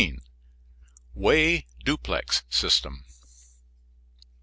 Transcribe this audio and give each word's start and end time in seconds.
WAY 1.13 1.67
DUPLEX 1.85 2.41
SYSTEM. 2.49 3.05